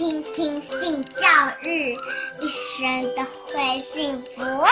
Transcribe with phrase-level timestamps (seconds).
[0.00, 1.20] 听听性教
[1.62, 1.92] 育，
[2.40, 3.22] 一生都
[3.52, 4.64] 会幸福。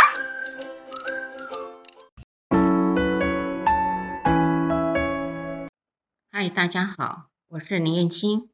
[6.32, 8.48] 嗨，大家好，我是林燕青。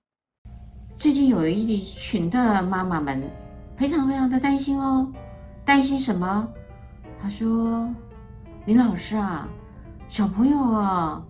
[0.99, 3.23] 最近有一群的妈妈们
[3.79, 5.13] 非常非常的担心哦，
[5.65, 6.49] 担心什么？
[7.23, 7.89] 她说
[8.67, 9.49] ：“林老师啊，
[10.09, 11.25] 小朋友啊，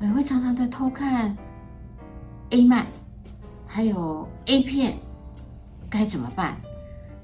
[0.00, 1.36] 也会常常的偷看
[2.50, 2.86] A 漫。”
[3.76, 4.94] 还有 A 片
[5.90, 6.56] 该怎么办？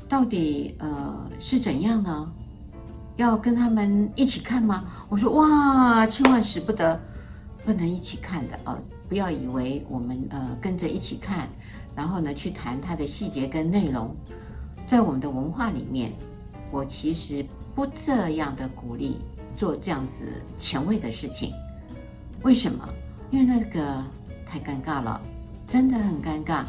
[0.06, 2.30] 到底呃是怎样呢？
[3.16, 4.84] 要跟他们一起看吗？
[5.08, 7.00] 我说哇，千万使不得，
[7.64, 8.78] 不能一起看的哦！
[9.08, 11.48] 不要以为我们呃跟着一起看，
[11.96, 14.14] 然后呢去谈它的细节跟内容，
[14.86, 16.12] 在我们的文化里面，
[16.70, 17.42] 我其实
[17.74, 19.22] 不这样的鼓励
[19.56, 21.50] 做这样子前卫的事情。
[22.42, 22.86] 为什么？
[23.30, 24.04] 因为那个
[24.44, 25.18] 太尴尬了。
[25.66, 26.64] 真的很尴尬，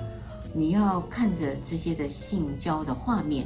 [0.53, 3.45] 你要看着这些的性交的画面，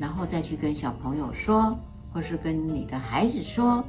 [0.00, 1.78] 然后再去跟小朋友说，
[2.12, 3.84] 或是跟你的孩子说，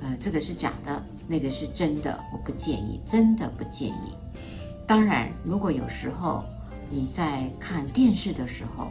[0.00, 4.14] 呃，这个是假的，那个是真的，我不建议，真的不建议。
[4.86, 6.42] 当然，如果有时候
[6.90, 8.90] 你在看电视的时候，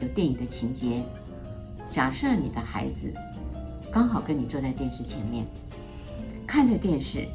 [0.00, 1.02] 有电影的情节，
[1.88, 3.12] 假设你的孩子
[3.92, 5.46] 刚好跟你坐在电视前面，
[6.46, 7.26] 看着电视，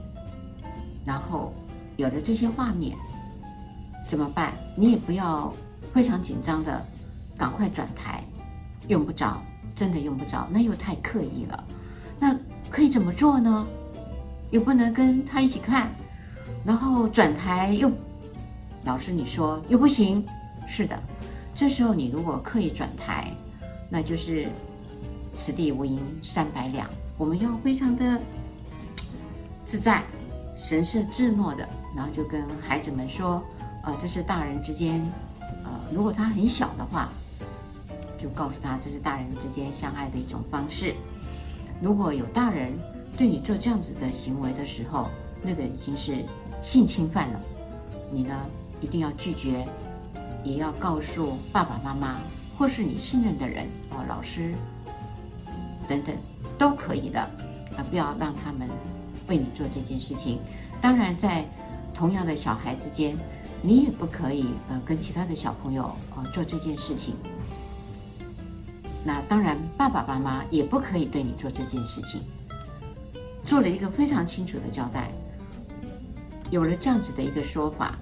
[1.06, 1.54] 然后
[1.98, 2.96] 有了这些画面。
[4.08, 4.54] 怎么办？
[4.76, 5.54] 你也不要
[5.94, 6.86] 非常紧张的，
[7.38, 8.24] 赶快转台，
[8.88, 9.42] 用不着，
[9.76, 11.64] 真的用不着，那又太刻意了。
[12.20, 12.38] 那
[12.70, 13.66] 可以怎么做呢？
[14.52, 15.90] 又不能跟他一起看，
[16.64, 17.92] 然后转台又，
[18.84, 20.24] 老师你说又不行。
[20.68, 20.98] 是的，
[21.56, 23.32] 这时候你如果刻意转台，
[23.90, 24.48] 那就是
[25.34, 26.90] 此地无银三百两。
[27.18, 28.20] 我们要非常的
[29.64, 30.04] 自在、
[30.56, 33.42] 神色自若的，然后就跟孩子们说。
[33.84, 35.02] 呃，这是大人之间，
[35.66, 37.10] 呃，如果他很小的话，
[38.18, 40.96] 就告诉他这是大人之间相爱的一种方式。
[41.82, 42.72] 如果有大人
[43.18, 45.10] 对你做这样子的行为的时候，
[45.42, 46.24] 那个已经是
[46.62, 47.42] 性侵犯了，
[48.10, 48.34] 你呢
[48.80, 49.68] 一定要拒绝，
[50.46, 52.20] 也要告诉爸爸妈妈
[52.58, 54.54] 或是你信任的人啊，老师
[55.90, 56.16] 等等
[56.58, 57.30] 都可以的，啊，
[57.76, 58.70] 呃，不要让他们
[59.28, 60.40] 为你做这件事情。
[60.82, 61.44] 当然，在
[61.94, 63.18] 同样的小孩之间。
[63.66, 67.16] 你也不可以呃跟其他的小朋友呃做这件事情。
[69.06, 72.22] 那当然，爸爸妈妈也不可以对你做这件事情。
[73.46, 75.12] 做了一个非常清楚的交代，
[76.52, 77.98] 有了这样子的一个说法，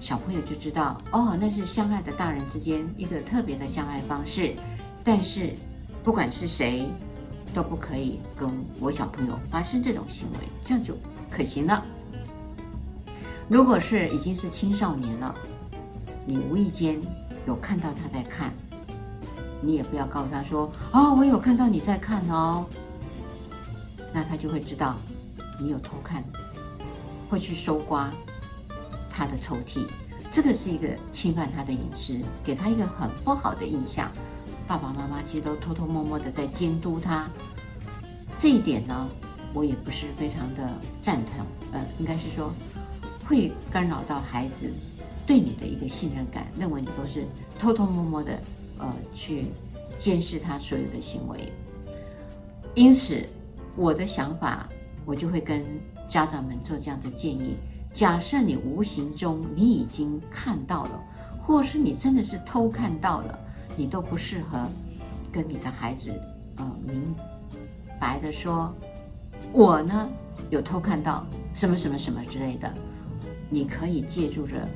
[0.00, 4.54] 小朋友就知道哦，那是相爱的大人之间一个特别的相爱方式。
[5.02, 5.54] 但是
[6.02, 6.86] 不管是谁，
[7.52, 8.48] 都不可以跟
[8.80, 10.96] 我小朋友发生这种行为，这样就
[11.30, 11.84] 可行了。
[13.48, 15.34] 如果是已经是青少年了，
[16.24, 16.98] 你无意间
[17.46, 18.50] 有看到他在看，
[19.60, 22.64] 你也不要告诉他说：“哦，我有看到你在看哦。”
[24.14, 24.96] 那他就会知道
[25.60, 26.24] 你有偷看，
[27.28, 28.10] 会去搜刮
[29.10, 29.86] 他的抽屉，
[30.30, 34.10] 这个是一个侵犯他的隐私，给他一个很不好的印象。
[34.66, 37.28] 爸爸妈妈其实都偷偷摸摸的在监督他，
[38.38, 39.06] 这一点呢，
[39.52, 40.66] 我也不是非常的
[41.02, 41.44] 赞同。
[41.72, 42.50] 呃，应该是说。
[43.26, 44.70] 会干扰到孩子
[45.26, 47.24] 对你的一个信任感，认为你都是
[47.58, 48.38] 偷偷摸摸的，
[48.78, 49.46] 呃，去
[49.96, 51.52] 监视他所有的行为。
[52.74, 53.24] 因此，
[53.76, 54.68] 我的想法，
[55.06, 55.64] 我就会跟
[56.08, 57.56] 家长们做这样的建议：
[57.92, 61.00] 假设你无形中你已经看到了，
[61.40, 63.38] 或是你真的是偷看到了，
[63.76, 64.60] 你都不适合
[65.32, 66.10] 跟你的孩子，
[66.56, 67.14] 呃，明
[68.00, 68.74] 白的说，
[69.52, 70.08] 我呢
[70.50, 71.24] 有偷看到
[71.54, 72.72] 什么什么什么之类的。
[73.54, 74.68] 你可以借助着，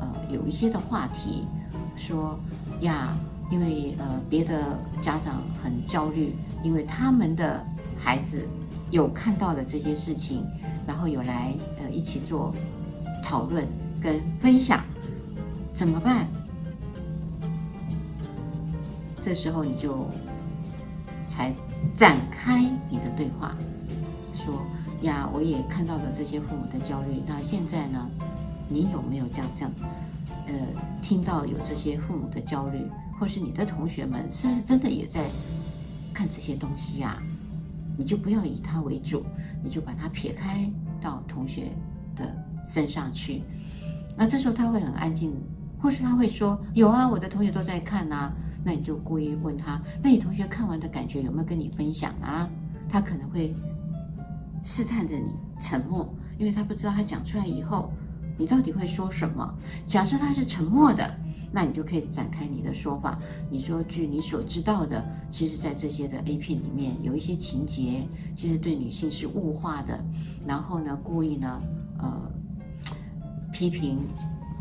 [0.00, 1.46] 呃，有一些的话题，
[1.94, 2.40] 说
[2.80, 3.14] 呀，
[3.50, 7.62] 因为呃，别的家长很焦虑，因为他们的
[8.02, 8.48] 孩子
[8.90, 10.42] 有看到的这些事情，
[10.86, 12.50] 然后有来呃一起做
[13.22, 13.66] 讨论
[14.00, 14.80] 跟分享，
[15.74, 16.26] 怎么办？
[19.20, 20.08] 这时候你就
[21.28, 21.52] 才
[21.94, 23.54] 展开你的对话，
[24.32, 24.62] 说。
[25.04, 27.22] 呀，我也看到了这些父母的焦虑。
[27.26, 28.08] 那现在呢，
[28.68, 29.72] 你有没有这样这样，
[30.46, 30.54] 呃，
[31.02, 32.78] 听到有这些父母的焦虑，
[33.18, 35.24] 或是你的同学们是不是真的也在
[36.12, 37.22] 看这些东西啊？
[37.96, 39.24] 你就不要以他为主，
[39.62, 40.68] 你就把他撇开
[41.00, 41.70] 到同学
[42.16, 42.34] 的
[42.66, 43.42] 身上去。
[44.16, 45.32] 那这时候他会很安静，
[45.78, 48.32] 或是他会说：“有啊，我的同学都在看啊。”
[48.64, 52.48] 那你就故意问他：“那你同学看完的感觉有没有跟你分享啊？”
[52.88, 53.54] 他可能会。
[54.64, 57.92] 试探着你沉默，因为他不知道他讲出来以后，
[58.36, 59.54] 你到底会说什么。
[59.86, 61.14] 假设他是沉默的，
[61.52, 63.18] 那你就可以展开你的说法。
[63.50, 70.02] 你说，据你所知道的，其实，在这些的 A 片里面，有一些情节，其实对女性是物化的，
[70.46, 71.60] 然后呢，故意呢，
[71.98, 72.32] 呃，
[73.52, 73.98] 批评，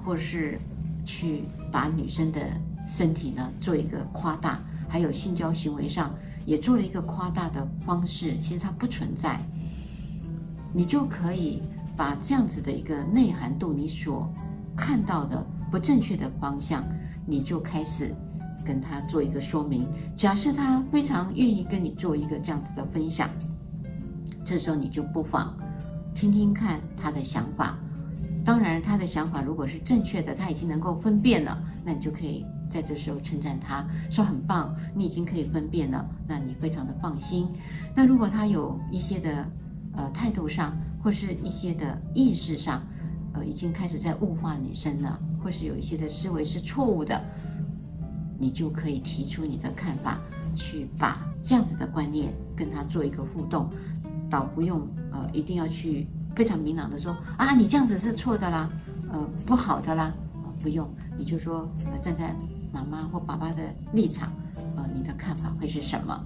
[0.04, 0.60] 或是
[1.06, 2.42] 去把女生的
[2.86, 6.14] 身体呢做一个夸大，还有性交行为上
[6.46, 9.40] 也做了一个夸大的方式，其实它不存在。
[10.76, 11.62] 你就可以
[11.96, 14.28] 把这样子的一个内涵度，你所
[14.76, 16.84] 看到的不正确的方向，
[17.28, 18.12] 你就开始
[18.66, 19.88] 跟他做一个说明。
[20.18, 23.30] 假设他非常愿意跟你做一个这样子的分享，
[24.44, 25.56] 这时候你就不妨
[26.16, 27.78] 听听看他的想法。
[28.44, 37.48] 当然，他的想法如果是正确的，他已经能够分辨了，那你就可以在这时候称赞他，说很棒，你已经可以分辨了，那你非常的放心。
[37.96, 39.48] 那如果他有一些的。
[39.96, 42.82] 呃，态度上或是一些的意识上，
[43.34, 47.22] 呃，已经开始在物化女生了，或是有一些的思维是错误的，
[48.40, 50.20] 你就可以提出你的看法，
[50.56, 53.70] 去把这样子的观念跟他做一个互动，
[54.30, 58.70] 倒不用呃一定要去非常明朗的说啊，你这样子是错的啦，
[59.12, 60.12] 呃，不好的啦，
[60.44, 62.36] 呃，不用，你就说，呃，站在
[62.72, 63.62] 妈妈或爸爸的
[63.94, 64.32] 立场，
[64.76, 66.26] 呃，你的看法会是什么？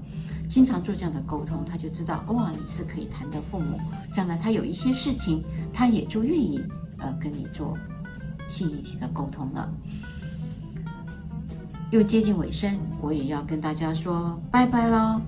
[0.49, 3.79] 经常做这样的沟通，他就知道哇，你是可以谈的父母。
[4.13, 6.61] 这样呢，他有一些事情，他也就愿意
[6.99, 7.77] 呃跟你做
[8.47, 9.69] 性议题的沟通了。
[11.91, 15.21] 又接近尾声，我也要跟大家说拜拜喽。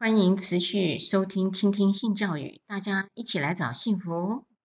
[0.00, 4.44] 欢迎持续收听、倾听性教育，大家一起来找幸福。